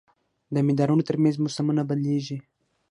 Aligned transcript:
د 0.53 0.55
مدارونو 0.67 1.03
تر 1.09 1.15
منځ 1.23 1.35
موسمونه 1.43 1.81
بدلېږي. 1.89 2.37